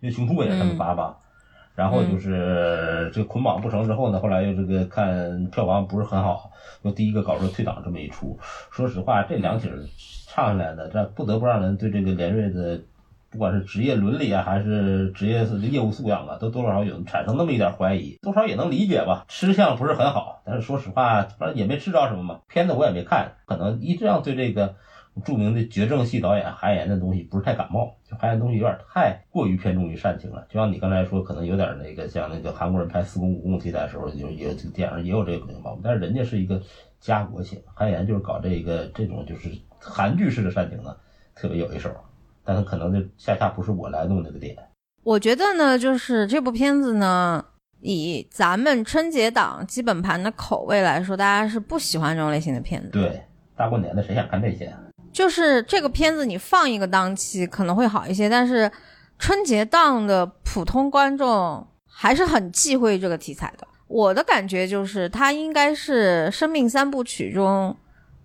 [0.00, 1.18] 因为熊出没也是他们发吧，
[1.74, 8.38] 然后就是这个捆绑不成之后呢，后来又这个看票房不是很好，又第一个搞出退档这么一出。
[8.70, 9.68] 说实话，这两曲
[10.36, 12.78] 唱下来的，这不得不让人对这个连瑞的。
[13.28, 19.24] 不管是职业伦理啊，还是职业业务素养啊，都多少有产生那么一点怀疑，多少也能理解吧。
[19.28, 22.40] 吃相不是很好，但是说实话，反正也没吃着什么嘛。
[22.48, 24.76] 片子我也没看，可能一直让对这个
[25.24, 30.46] 著名的绝症系导演韩延的东西不是太感冒，就韩延东西有点太过于偏重于煽情了。
[30.48, 36.62] 就像你刚才说，可能有点那个像那个韩国人拍四宫五宫题材的时候，就也这电影也有这个毛病，但是人家是一个
[37.00, 40.96] 家国情，韩延就是搞这个这种就是韩剧式的煽情呢，
[41.34, 41.90] 特别有一手。
[42.44, 44.56] 但是可能就恰恰不是我来弄这个点。
[45.02, 47.44] 我觉得呢，就是这部片子呢，
[47.80, 52.90] 以咱们春节档基本盘的口味来说，大家是不喜欢这种类型的片子。
[52.90, 53.20] 对，
[53.56, 54.72] 大过年的谁想看这些？
[55.12, 58.70] 就是这个片子你放一个档期可能会好一些，但是
[59.18, 63.66] 春节档的普通观众还是很忌讳这个题材的。
[63.88, 67.76] 我的感觉就是它应该是生命三部曲中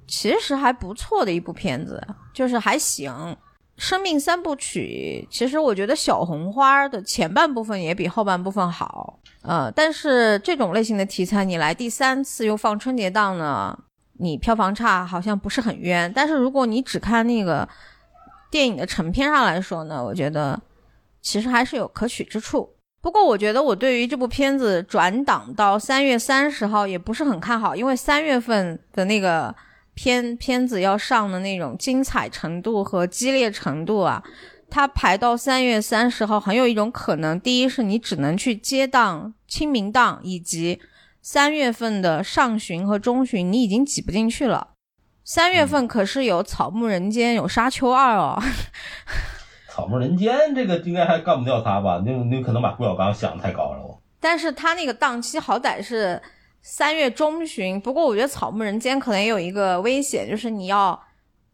[0.08, 2.02] 其实还不错的一部片子，
[2.34, 3.38] 就是还行。
[3.78, 13.78] 生命三部曲其实我觉得小红花的前半部分也比后半部分好，呃，但是这种类型的题材你来第三次又放春节档呢？
[14.19, 17.67] 你票房差好像不是很冤，但是如果你只看那个
[18.52, 20.62] 电影的成片上来说呢，我觉得
[21.21, 22.69] 其实还是有可取之处。
[23.02, 29.54] 不过我觉得我对于这部片子转档到三月三十号也不是很看好，因为三月份的那个
[29.94, 34.24] 片片子要上的那种精彩程度和激烈程度啊，
[34.70, 40.80] 它排到三月三十号，很有一种可能，第一是你只能去接档清明档以及。
[41.24, 44.70] 三月份的上旬和中旬，你已经挤不进去了。
[45.24, 48.42] 三月份可是有《草木人间》有《沙丘二》哦。
[49.74, 52.04] 草木人间这个应该还干不掉他吧？
[52.06, 53.98] 那那可能把郭小刚想的太高了。
[54.20, 56.22] 但是他那个档期好歹是
[56.62, 61.02] 三月中旬，不过我觉得《草木人间》可能也有一个危险，就是你要。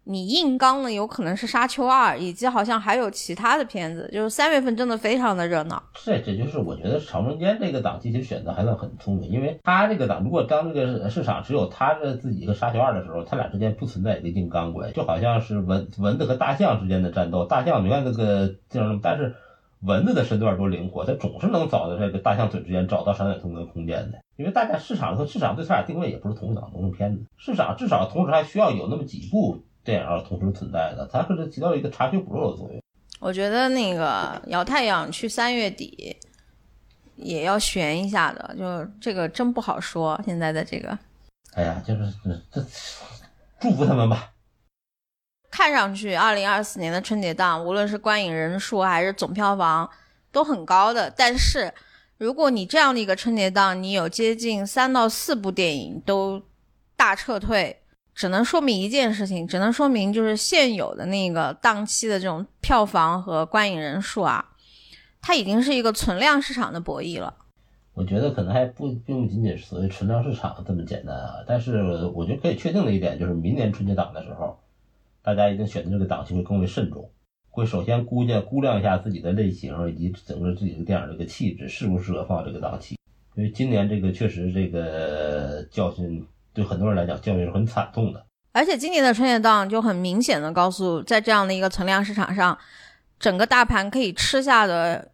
[0.09, 4.09] 你硬刚了，有可能是《沙丘二》，以及好像还有其他的片子。
[4.13, 5.83] 就是三月份真的非常的热闹。
[5.93, 17.45] 这这就是我觉得长春间这个档期其实选择还算很聪明，因为他这个档，如果当这个市场只有他这自己一个《沙丘二》的时候，他俩之间不存在一个硬刚关，就好像是蚊蚊子和大象之间的战斗。
[17.45, 19.35] 大象你看那个劲儿，但是
[19.81, 24.19] 蚊子的身段多灵活，它总是能找到这个大象嘴之间找到闪展通的空间的。
[24.37, 29.63] 因为大家市场和市场对他俩定位也不是同一档同一片子，市场至少同时还需要有那么几部。
[29.87, 32.81] 电影同时存在的，它可是起到一个查缺补漏的作用。
[33.21, 36.13] 我觉得那个摇太阳去三月底
[37.15, 40.21] 也要悬一下的，就这个真不好说。
[40.25, 40.89] 现在的这个，
[41.53, 42.13] 哎呀，就是
[42.51, 42.61] 这
[43.61, 44.33] 祝福他们吧。
[45.49, 49.89] 看上去二零二四年的春节档，无论是观影人数还是总票房
[50.33, 51.09] 都很高的。
[51.15, 51.73] 但是
[52.17, 56.43] 如果你这样的一个春节档，你有接近三到四部电影都
[56.97, 57.83] 大撤退。
[58.17, 64.43] 只能说明一件事情，只能说明就是现有的那个档期的这种票房和观影人数啊，
[65.21, 67.31] 它已经是一个存量市场的博弈了。
[67.93, 74.57] 我觉得可能还不并不仅仅是所谓存量市场这么简单啊，但是我觉得可以确定的一点就是，明年春节档的时候，
[75.21, 77.11] 大家一定选择这个档期会更为慎重，
[77.51, 82.97] 会首先估计估量一下自己的类型以及整个自己的电影这个气质适不适合放这个档期，
[83.35, 86.25] 因为今年这个确实这个教训。
[86.57, 88.25] 对很多人来讲，教育是很惨痛的。
[88.51, 92.57] 而且今年的春节档就很明显的告诉，在这样的一个存量市场上，
[93.19, 95.11] 整个大盘可以吃下的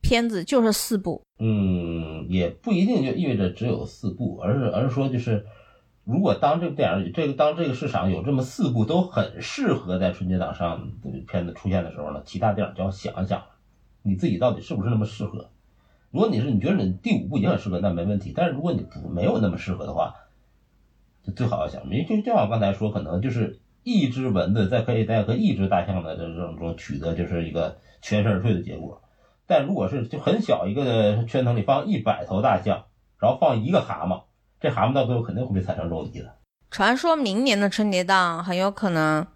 [0.00, 1.20] 片子就是四部。
[1.40, 5.44] 嗯，也不一定就意味着只有四部，而是而是说，就是
[6.04, 13.42] 如果当这个电影这个当这个市场有这么四部都很适合在春节档上的片子出现的时候呢，其他电影就要想一想，
[14.02, 15.50] 你自己到底是不是那么适合。
[16.12, 18.32] 如果你是你觉得你第五部已经很适合，那没问题。
[18.34, 20.14] 但是如果你不没有那么适合的话，
[21.34, 29.02] 最好要想，因为就就像我刚才说，可能就是一只蚊子在可以在和一只大象的这种中取得就是一个全身而退的结果。
[29.46, 32.84] 但如果是就很小一个圈层里放一百头大象，
[33.18, 34.24] 然后放一个蛤蟆，
[34.60, 36.36] 这蛤蟆到最后肯定会被踩成肉泥的。
[36.70, 39.26] 传说明年的春节档很有可能，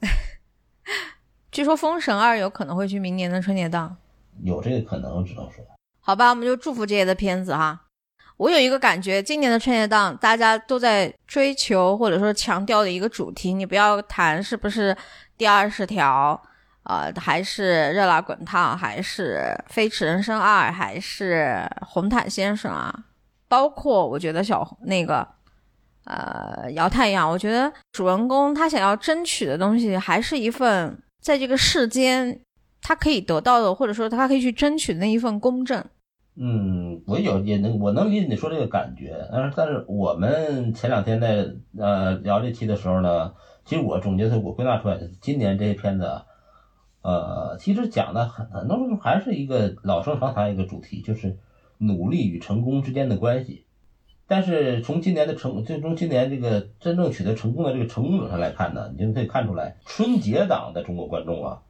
[1.50, 3.96] 据说《封神二》有可能会去明年的春节档，
[4.42, 5.64] 有这个可能，只能说。
[6.00, 7.86] 好吧，我们就祝福这些的片子哈。
[8.36, 14.96] 我有一个感觉，今年的春节档大家都在追求或者说强调的一个主题，你不要谈是不是
[15.36, 16.40] 第二十条，
[16.84, 22.92] 呃，还是热辣滚烫，还是飞驰人生二，还是红毯先生啊？
[23.48, 25.26] 包括我觉得小那个，
[26.04, 32.40] 呃，姚太阳，我觉得主人公他想要争取的东西，还是一份在这个世间
[32.80, 35.84] 他可以得到的，或者说他可以去争取的那一份公正。
[36.34, 43.32] 嗯，我有也能我能理解你说这个感觉，但是但是我们前两天在呃聊这期的时候呢，
[43.66, 46.22] 其实我总结出我归纳出来的，今年这些片子，
[47.02, 51.36] 呃，其实讲的很很多时候还是一个老生常谈一个主题，就是
[51.76, 53.64] 努力与成功之间的关系。
[54.26, 61.60] 但是从今年的成，最终今年这个真正取得成功的这个成功者上来看呢，你就可以看出来，春节档的中国观众啊。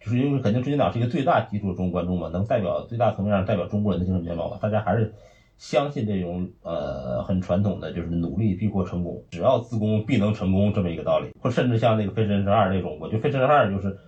[0.00, 5.14] 就是因为肯定春节档是一个最大基数的中国观众嘛，能代表最大层面上代表中国人的精神面貌嘛，大家还是
[5.58, 13.98] 相信这种呃很传统的就是努力必获成功，只要自宫必能成功这么一个道理，或甚至像那个《飞驰人生二》那种，我觉得《飞驰人生二》就是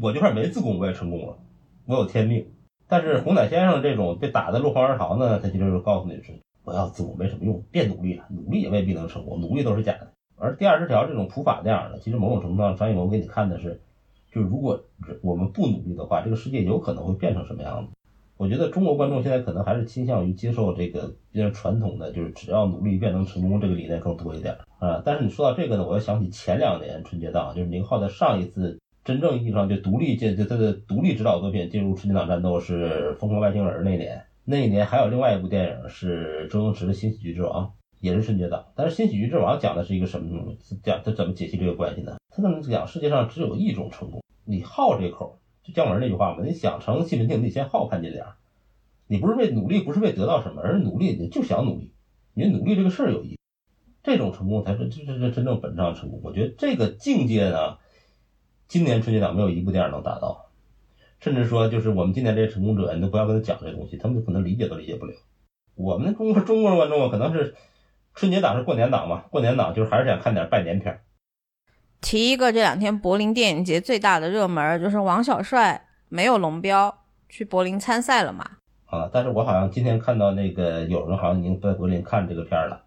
[0.00, 1.38] 我就算没自宫我也成功了，
[1.86, 2.46] 我有天命。
[2.86, 10.12] 但是红毯先生这种被打的落荒而逃呢，他其实就告诉你是我要自宫没什么用，别努力了，努力也未必能成功，努力都是假的。
[10.36, 13.80] 而第二十条这种普法那样的，其实某种程度上，张艺谋给你看的是，
[14.32, 14.84] 就如果
[15.22, 17.92] 我们不努力的话，这个世界有可能会变成什么样子。
[18.36, 25.02] 我觉得中国观众现在可能还是倾向于接受这个比较传统的，就是只要努力便能成功这个理念更多一点啊。
[25.04, 37.66] 但是你说到这个呢，我又想起前两年春节档，就是宁浩在上一次真正意义上就独立进，就他的独立指导作品进入春节档战斗是《疯狂外星人》那年，那一年还有另外一部电影是周星驰的《新喜剧之王》，
[38.00, 38.64] 也是春节档。
[38.74, 40.78] 但是《新喜剧之王》讲的是一个什么东西？
[40.82, 42.16] 讲他怎么解析这个关系呢？
[42.42, 42.86] 他讲？
[42.86, 45.38] 世界上只有一种成功，你好这口。
[45.62, 48.24] 就姜文那句话嘛，你想成西门庆，你得先好潘金莲。
[49.06, 51.92] 你不是为努力，不是为得到什么，而是努力，你就想努力，
[52.32, 53.38] 你努力这个事儿有意义，
[54.02, 56.20] 这种成功才是这这这真正本质上的成功。
[56.22, 57.76] 我觉得这个境界呢，
[58.68, 60.50] 今年春节档没有一部电影能达到，
[61.18, 65.12] 甚至说就是我们今年这些成功者，你都不要跟他讲这东西，他们可能理解都理解不了。
[65.74, 67.56] 我们中国中国人观众啊，可能是
[68.14, 71.00] 春节档是过年档嘛，过年档就是还是想看点拜年片儿。
[72.00, 76.98] 提一个这两天柏林电影节最大的热门，就是王小帅没有龙标
[77.28, 78.44] 去柏林参赛了嘛。
[78.86, 79.08] 啊！
[79.12, 82.82] 但是我好像今天看到那个有人好像已经在柏林看这个片儿了，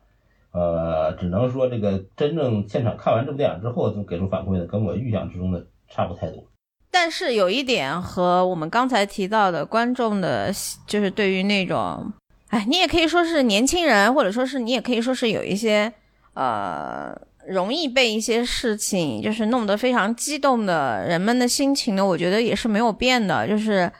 [0.51, 6.43] 呃，只能说这个真正现场看完这部电影之后，就给出反馈的，跟我预想之中的差不太多。
[6.91, 10.51] 但是有一点和我们刚才提到的观众的，
[10.85, 12.11] 就是对于那种，
[12.49, 15.93] 哎，你也可以说是年轻人，或者说是你也可以说是有一些
[16.33, 23.91] 呃，容易被一些事情就是弄得非常激动的人们的心情呢，我觉得也是没有变的，就是。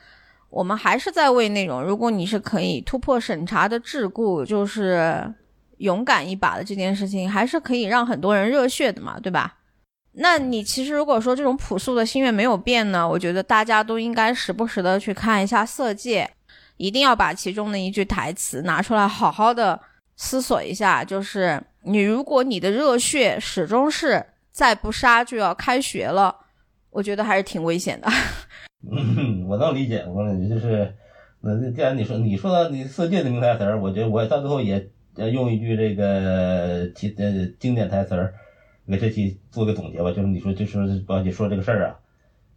[0.56, 5.34] 我们还是在为那种，如果你是可以突破审查的桎梏，就是
[5.78, 9.56] 勇敢一把的这件事情，还是可以让很多人热血的嘛，对吧？
[10.12, 16.30] 那你其实如果说这种朴素的心愿没有变呢，我觉得大家都应该时不时的去看一下《色戒》，
[16.78, 19.82] 一定要把其中的一句台词拿出来，好好的
[20.24, 26.34] 思索一下，就是你如果你的热血始终是再不杀就要开学了，
[26.92, 28.08] 我觉得还是挺危险的。
[28.90, 30.96] 嗯，我能理解，我能理解，就是，
[31.42, 34.90] 那既然你说你说到你色戒的名台词儿，我觉得我到最后也
[35.34, 38.34] 用一句这个其呃经典台词儿，
[38.88, 42.00] 给这期做个总结吧，就是你说就说宝姐说这个事儿啊，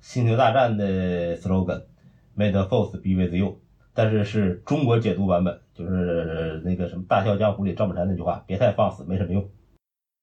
[0.01, 3.61] 星球大战的 slogan，May the force be with you，
[3.97, 9.49] 但是是中国解读版本，就是那个什么《大笑江湖》里赵本山那句话，别太放肆，没什么用。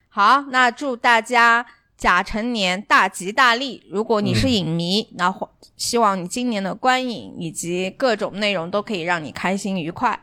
[0.08, 1.66] 好，那祝大家。
[1.96, 3.84] 甲辰年大吉大利！
[3.90, 5.34] 如果你是影迷，那
[5.78, 10.20] 希望你今年的观影以及各种内容都可以让你开心愉快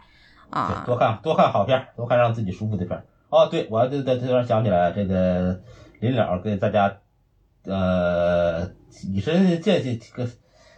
[0.50, 0.82] 啊！
[0.84, 3.02] 多看多看好片，多看让自己舒服的片。
[3.30, 5.58] 哦，对，我在在突然想起来，这个
[6.00, 6.98] 临了给大家
[7.64, 8.68] 呃
[9.08, 10.28] 以身见习，个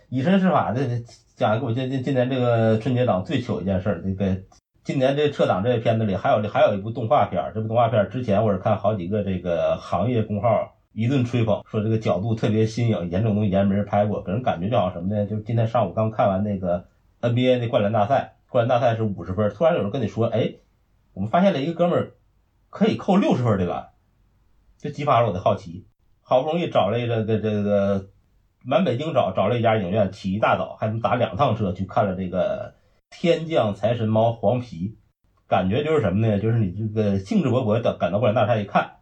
[0.09, 1.03] 以身试法的
[1.43, 4.01] 讲一个我今今今年这个春节档最糗一件事儿。
[4.01, 4.43] 这个
[4.85, 10.77] 今年这撤档这个片子里还有还有一部动画片，这部动画片之前我是看好几个这个行业公号。
[10.93, 15.25] 一顿吹捧，说这个角度特别新颖，严重东西以前没人拍过，给人感觉就好像什么呢？
[15.25, 16.85] 就是今天上午刚看完那个
[17.23, 20.53] NBA 那灌篮大赛，灌篮大赛是五十分，突然有人跟你说，哎，
[21.15, 22.13] 我们发现了一个哥们儿
[22.69, 23.95] 可以扣六十分对吧，
[24.79, 25.87] 就激发了我的好奇。
[26.21, 28.11] 好不容易找了一个这这个
[28.65, 32.75] 满北京找找了一家影院，起一大早还能打两趟车去看了这个
[33.11, 34.97] 天降财神猫黄皮，
[35.49, 36.39] 感觉就是什么呢？
[36.39, 38.97] 就是你这个兴致勃勃的赶到灌篮大厦一看，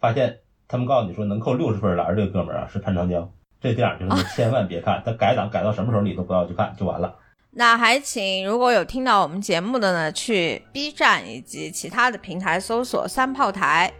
[0.00, 0.38] 发现。
[0.66, 7.14] 他们告诉你说能扣六十分篮这个哥们儿啊是潘长江，这电影就是你千万别看，他改档改到什么时候你都不要去看就完了。
[7.50, 13.92] 那还请如果有听到我们节目的呢，去 B 站以及其他的平台搜索三炮台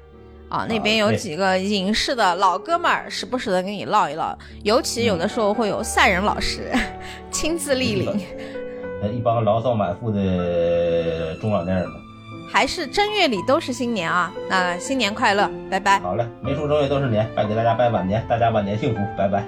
[0.49, 6.71] 啊，那边有几个影视的老哥们儿，时不时的跟你唠一唠，尤其有的时候会有赛人老师
[7.31, 8.21] 亲自莅临，
[9.17, 12.01] 一帮牢骚满腹的中老年人们。
[12.53, 14.33] 还是正月里都是新年啊！
[14.49, 15.99] 那新年快乐，拜拜。
[15.99, 19.43] 好嘞，没出正月都是年，拜给大家拜晚年，大家晚年幸福，拜拜。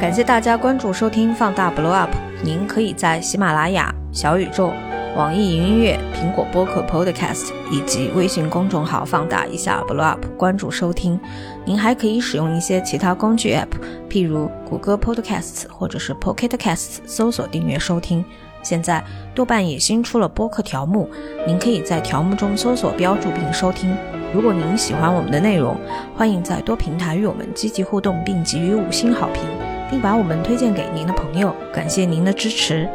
[0.00, 2.10] 感谢大家关注收听放大 Blow Up，
[2.42, 4.72] 您可以在喜马拉雅、小宇宙。
[5.14, 11.20] 网易云音乐、苹果播客 Podcast 以及微信公众号“放大一下 Blow Up” 关注收听。
[11.66, 13.68] 您还可以使用一些其他工具 App，
[14.08, 18.24] 譬如谷歌 Podcasts 或者是 Pocket Casts，搜索订阅收听。
[18.62, 19.04] 现在
[19.34, 21.10] 豆瓣也新出了播客条目，
[21.46, 23.94] 您可以在条目中搜索标注并收听。
[24.32, 25.76] 如果您喜欢我们的内容，
[26.16, 29.42] 欢迎在多平台与我们积极互动，并给予五星好评，
[29.90, 31.54] 并把我们推荐给您的朋友。
[31.70, 32.88] 感谢您的支持。